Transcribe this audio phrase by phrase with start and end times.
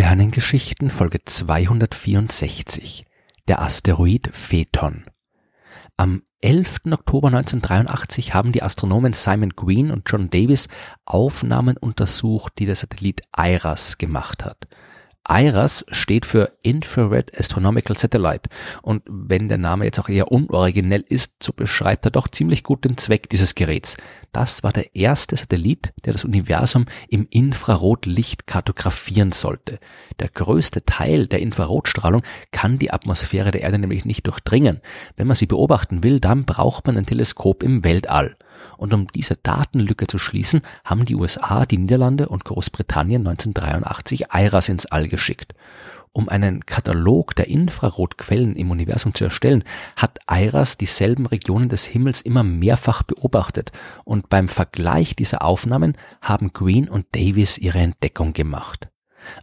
[0.00, 3.04] Sternengeschichten Folge 264
[3.48, 5.04] Der Asteroid Phaeton
[5.98, 6.86] Am 11.
[6.90, 10.68] Oktober 1983 haben die Astronomen Simon Green und John Davis
[11.04, 14.68] Aufnahmen untersucht, die der Satellit IRAS gemacht hat.
[15.28, 18.48] IRAS steht für Infrared Astronomical Satellite
[18.82, 22.84] und wenn der Name jetzt auch eher unoriginell ist, so beschreibt er doch ziemlich gut
[22.84, 23.96] den Zweck dieses Geräts.
[24.32, 29.78] Das war der erste Satellit, der das Universum im Infrarotlicht kartografieren sollte.
[30.18, 34.80] Der größte Teil der Infrarotstrahlung kann die Atmosphäre der Erde nämlich nicht durchdringen.
[35.16, 38.36] Wenn man sie beobachten will, dann braucht man ein Teleskop im Weltall.
[38.76, 44.68] Und um diese Datenlücke zu schließen, haben die USA, die Niederlande und Großbritannien 1983 IRAS
[44.68, 45.54] ins All geschickt.
[46.12, 49.62] Um einen Katalog der Infrarotquellen im Universum zu erstellen,
[49.96, 53.70] hat IRAS dieselben Regionen des Himmels immer mehrfach beobachtet
[54.04, 58.88] und beim Vergleich dieser Aufnahmen haben Green und Davis ihre Entdeckung gemacht.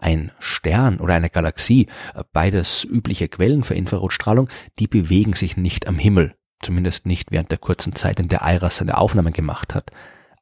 [0.00, 1.86] Ein Stern oder eine Galaxie,
[2.32, 6.35] beides übliche Quellen für Infrarotstrahlung, die bewegen sich nicht am Himmel.
[6.60, 9.90] Zumindest nicht während der kurzen Zeit, in der Iras seine Aufnahmen gemacht hat.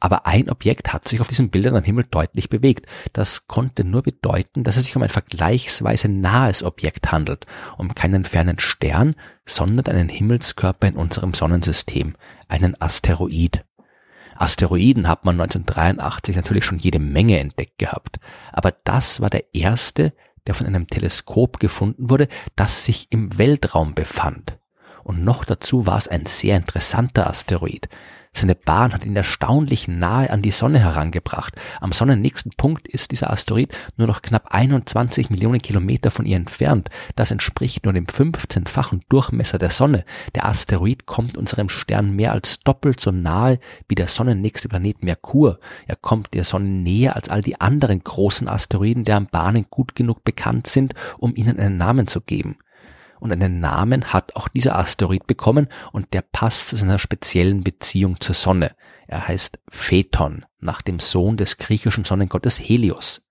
[0.01, 2.87] Aber ein Objekt hat sich auf diesen Bildern am Himmel deutlich bewegt.
[3.15, 7.47] Das konnte nur bedeuten, dass es sich um ein vergleichsweise nahes Objekt handelt,
[7.79, 9.15] um keinen fernen Stern,
[9.47, 12.17] sondern einen Himmelskörper in unserem Sonnensystem,
[12.49, 13.65] einen Asteroid.
[14.37, 18.19] Asteroiden hat man 1983 natürlich schon jede Menge entdeckt gehabt,
[18.53, 20.13] aber das war der erste,
[20.47, 24.59] der von einem Teleskop gefunden wurde, das sich im Weltraum befand.
[25.05, 27.89] Und noch dazu war es ein sehr interessanter Asteroid.
[28.37, 31.55] Seine Bahn hat ihn erstaunlich nahe an die Sonne herangebracht.
[31.81, 36.91] Am sonnennächsten Punkt ist dieser Asteroid nur noch knapp 21 Millionen Kilometer von ihr entfernt.
[37.15, 40.05] Das entspricht nur dem 15-fachen Durchmesser der Sonne.
[40.35, 45.61] Der Asteroid kommt unserem Stern mehr als doppelt so nahe wie der sonnennächste Planet Merkur.
[45.87, 50.25] Er kommt der Sonne näher als all die anderen großen Asteroiden, deren Bahnen gut genug
[50.25, 52.57] bekannt sind, um ihnen einen Namen zu geben
[53.25, 58.21] und einen Namen hat auch dieser Asteroid bekommen und der passt zu seiner speziellen Beziehung
[58.21, 58.77] zur Sonne.
[59.07, 63.23] Er heißt Phaeton, nach dem Sohn des griechischen Sonnengottes Helios.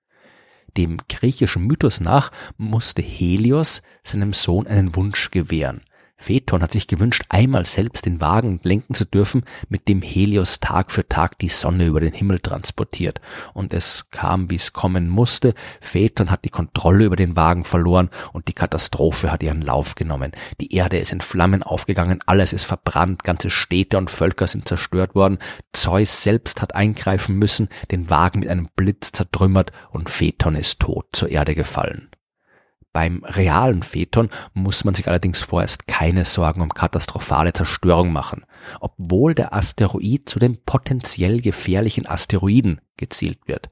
[0.77, 5.81] Dem griechischen Mythos nach musste Helios seinem Sohn einen Wunsch gewähren.
[6.23, 10.89] Phaeton hat sich gewünscht, einmal selbst den Wagen lenken zu dürfen, mit dem Helios Tag
[10.89, 13.19] für Tag die Sonne über den Himmel transportiert.
[13.53, 15.53] Und es kam, wie es kommen musste.
[15.81, 20.31] Phaeton hat die Kontrolle über den Wagen verloren und die Katastrophe hat ihren Lauf genommen.
[20.61, 25.15] Die Erde ist in Flammen aufgegangen, alles ist verbrannt, ganze Städte und Völker sind zerstört
[25.15, 25.39] worden.
[25.73, 31.07] Zeus selbst hat eingreifen müssen, den Wagen mit einem Blitz zertrümmert und Phaeton ist tot
[31.11, 32.09] zur Erde gefallen.
[32.93, 38.45] Beim realen Phaeton muss man sich allerdings vorerst keine Sorgen um katastrophale Zerstörung machen,
[38.79, 43.71] obwohl der Asteroid zu den potenziell gefährlichen Asteroiden gezielt wird.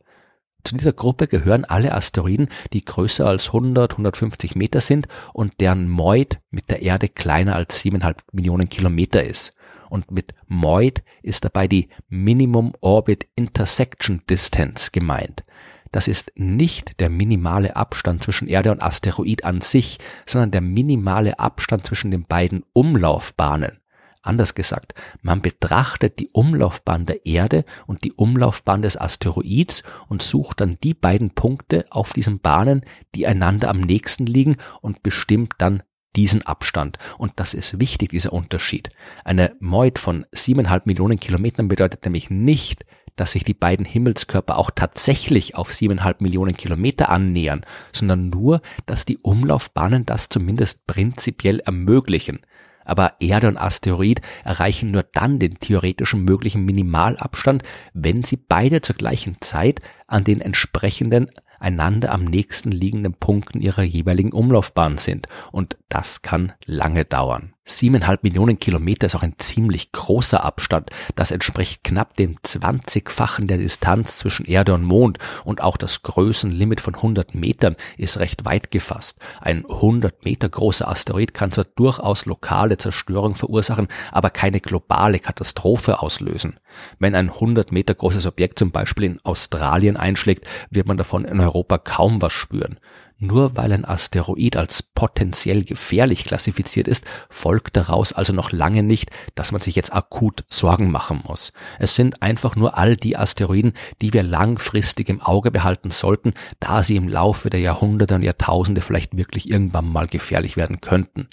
[0.63, 5.89] Zu dieser Gruppe gehören alle Asteroiden, die größer als 100, 150 Meter sind und deren
[5.89, 9.53] Moid mit der Erde kleiner als 7,5 Millionen Kilometer ist.
[9.89, 15.43] Und mit Moid ist dabei die Minimum Orbit Intersection Distance gemeint.
[15.91, 21.40] Das ist nicht der minimale Abstand zwischen Erde und Asteroid an sich, sondern der minimale
[21.40, 23.78] Abstand zwischen den beiden Umlaufbahnen.
[24.24, 30.62] Anders gesagt, man betrachtet die Umlaufbahn der Erde und die Umlaufbahn des Asteroids und sucht
[30.62, 32.85] dann die beiden Punkte auf diesen Bahnen,
[33.16, 35.81] die einander am nächsten liegen und bestimmt dann
[36.16, 37.00] diesen Abstand.
[37.18, 38.91] Und das ist wichtig, dieser Unterschied.
[39.23, 42.85] Eine Moid von siebeneinhalb Millionen Kilometern bedeutet nämlich nicht,
[43.21, 49.05] dass sich die beiden Himmelskörper auch tatsächlich auf siebeneinhalb Millionen Kilometer annähern, sondern nur, dass
[49.05, 52.39] die Umlaufbahnen das zumindest prinzipiell ermöglichen.
[52.83, 57.61] Aber Erde und Asteroid erreichen nur dann den theoretischen möglichen Minimalabstand,
[57.93, 61.29] wenn sie beide zur gleichen Zeit an den entsprechenden
[61.59, 65.28] einander am nächsten liegenden Punkten ihrer jeweiligen Umlaufbahn sind.
[65.51, 67.53] Und das kann lange dauern.
[67.63, 70.90] Siebeneinhalb Millionen Kilometer ist auch ein ziemlich großer Abstand.
[71.16, 76.81] Das entspricht knapp dem 20-fachen der Distanz zwischen Erde und Mond und auch das Größenlimit
[76.81, 79.19] von 100 Metern ist recht weit gefasst.
[79.40, 85.99] Ein 100 Meter großer Asteroid kann zwar durchaus lokale Zerstörung verursachen, aber keine globale Katastrophe
[85.99, 86.59] auslösen.
[86.97, 91.40] Wenn ein 100 Meter großes Objekt zum Beispiel in Australien einschlägt, wird man davon in
[91.40, 92.79] Europa kaum was spüren.
[93.23, 99.12] Nur weil ein Asteroid als potenziell gefährlich klassifiziert ist, folgt daraus also noch lange nicht,
[99.35, 101.53] dass man sich jetzt akut Sorgen machen muss.
[101.78, 106.84] Es sind einfach nur all die Asteroiden, die wir langfristig im Auge behalten sollten, da
[106.84, 111.29] sie im Laufe der Jahrhunderte und Jahrtausende vielleicht wirklich irgendwann mal gefährlich werden könnten.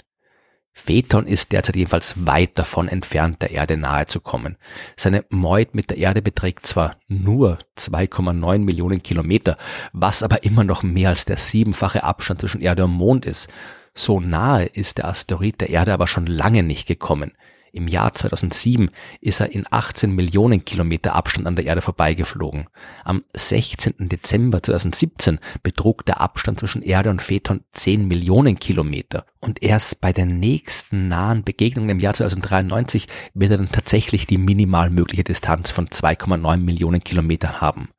[0.73, 4.57] Phaeton ist derzeit jedenfalls weit davon entfernt, der Erde nahe zu kommen.
[4.95, 9.57] Seine Meut mit der Erde beträgt zwar nur 2,9 Millionen Kilometer,
[9.93, 13.49] was aber immer noch mehr als der siebenfache Abstand zwischen Erde und Mond ist.
[13.93, 17.33] So nahe ist der Asteroid der Erde aber schon lange nicht gekommen.
[17.71, 18.89] Im Jahr 2007
[19.21, 22.67] ist er in 18 Millionen Kilometer Abstand an der Erde vorbeigeflogen.
[23.03, 24.09] Am 16.
[24.09, 29.25] Dezember 2017 betrug der Abstand zwischen Erde und Phaeton 10 Millionen Kilometer.
[29.39, 34.37] Und erst bei der nächsten nahen Begegnung im Jahr 2093 wird er dann tatsächlich die
[34.37, 37.89] minimal mögliche Distanz von 2,9 Millionen Kilometern haben.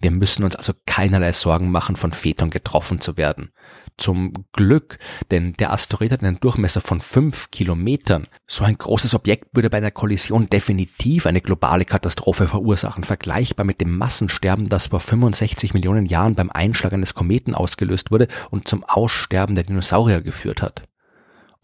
[0.00, 3.50] Wir müssen uns also keinerlei Sorgen machen, von Phaeton getroffen zu werden.
[3.96, 4.98] Zum Glück,
[5.30, 8.26] denn der Asteroid hat einen Durchmesser von fünf Kilometern.
[8.46, 13.80] So ein großes Objekt würde bei einer Kollision definitiv eine globale Katastrophe verursachen, vergleichbar mit
[13.80, 18.84] dem Massensterben, das vor 65 Millionen Jahren beim Einschlag eines Kometen ausgelöst wurde und zum
[18.84, 20.82] Aussterben der Dinosaurier geführt hat.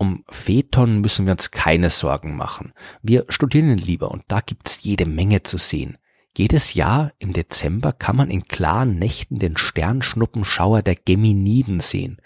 [0.00, 2.72] Um Phaeton müssen wir uns keine Sorgen machen.
[3.02, 5.98] Wir studieren ihn lieber und da gibt's jede Menge zu sehen.
[6.37, 12.19] Jedes Jahr im Dezember kann man in klaren Nächten den Sternschnuppenschauer der Geminiden sehen.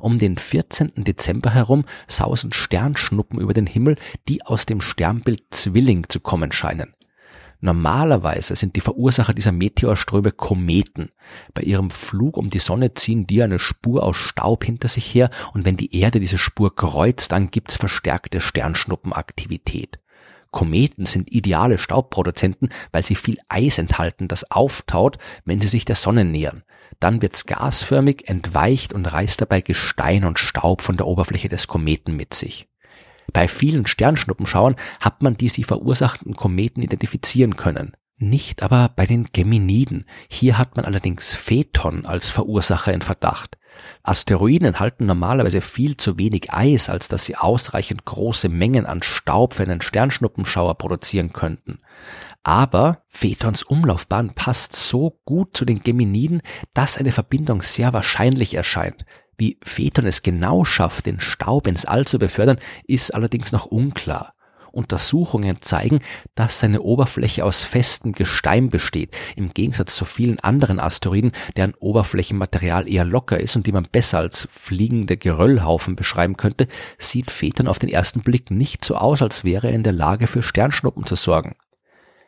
[0.00, 0.92] Um den 14.
[0.96, 3.96] Dezember herum sausen Sternschnuppen über den Himmel,
[4.28, 6.94] die aus dem Sternbild Zwilling zu kommen scheinen.
[7.60, 11.12] Normalerweise sind die Verursacher dieser Meteorströme Kometen.
[11.54, 15.30] Bei ihrem Flug um die Sonne ziehen die eine Spur aus Staub hinter sich her
[15.54, 20.01] und wenn die Erde diese Spur kreuzt, dann gibt's verstärkte Sternschnuppenaktivität.
[20.52, 25.96] Kometen sind ideale Staubproduzenten, weil sie viel Eis enthalten, das auftaut, wenn sie sich der
[25.96, 26.62] Sonne nähern.
[27.00, 32.14] Dann wird's gasförmig, entweicht und reißt dabei Gestein und Staub von der Oberfläche des Kometen
[32.14, 32.68] mit sich.
[33.32, 37.96] Bei vielen Sternschnuppenschauern hat man die sie verursachten Kometen identifizieren können.
[38.22, 40.04] Nicht aber bei den Geminiden.
[40.28, 43.58] Hier hat man allerdings Phaeton als Verursacher in Verdacht.
[44.04, 49.54] Asteroiden enthalten normalerweise viel zu wenig Eis, als dass sie ausreichend große Mengen an Staub
[49.54, 51.80] für einen Sternschnuppenschauer produzieren könnten.
[52.44, 56.42] Aber Phaetons Umlaufbahn passt so gut zu den Geminiden,
[56.74, 59.04] dass eine Verbindung sehr wahrscheinlich erscheint.
[59.36, 64.30] Wie Phaeton es genau schafft, den Staub ins All zu befördern, ist allerdings noch unklar.
[64.72, 66.00] Untersuchungen zeigen,
[66.34, 72.88] dass seine Oberfläche aus festem Gestein besteht, im Gegensatz zu vielen anderen Asteroiden, deren Oberflächenmaterial
[72.88, 77.78] eher locker ist und die man besser als fliegende Geröllhaufen beschreiben könnte, sieht Phaeton auf
[77.78, 81.14] den ersten Blick nicht so aus, als wäre er in der Lage für Sternschnuppen zu
[81.14, 81.54] sorgen.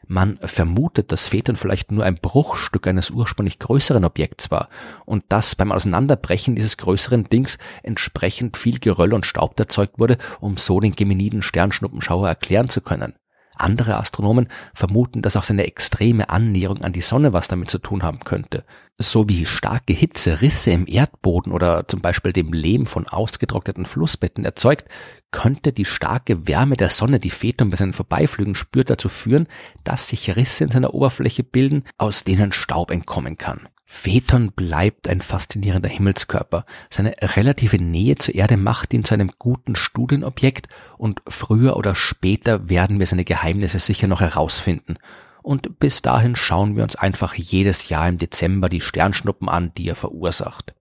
[0.08, 4.68] Man vermutet, dass Phaeton vielleicht nur ein Bruchstück eines ursprünglich größeren Objekts war
[5.04, 10.56] und dass beim Auseinanderbrechen dieses größeren Dings entsprechend viel Geröll und Staub erzeugt wurde, um
[10.56, 13.14] so den Geminiden Sternschnuppenschauer erklären zu können.
[13.56, 18.02] Andere Astronomen vermuten, dass auch seine extreme Annäherung an die Sonne was damit zu tun
[18.02, 18.64] haben könnte.
[18.98, 24.44] So wie starke Hitze Risse im Erdboden oder zum Beispiel dem Lehm von ausgetrockneten Flussbetten
[24.44, 24.86] erzeugt,
[25.30, 29.48] könnte die starke Wärme der Sonne, die Phaeton bei seinen Vorbeiflügen spürt, dazu führen,
[29.82, 33.68] dass sich Risse in seiner Oberfläche bilden, aus denen Staub entkommen kann.
[33.86, 36.64] Phaeton bleibt ein faszinierender Himmelskörper.
[36.90, 42.68] Seine relative Nähe zur Erde macht ihn zu einem guten Studienobjekt und früher oder später
[42.68, 44.96] werden wir seine Geheimnisse sicher noch herausfinden.
[45.42, 49.88] Und bis dahin schauen wir uns einfach jedes Jahr im Dezember die Sternschnuppen an, die
[49.88, 50.74] er verursacht.